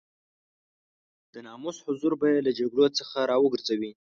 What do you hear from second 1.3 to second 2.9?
د ناموس حضور به يې له جګړو